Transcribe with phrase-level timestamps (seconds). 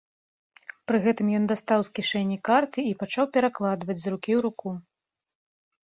[0.91, 4.69] Пры гэтым ён дастаў з кішэні карты і пачаў перакладваць з рукі ў руку.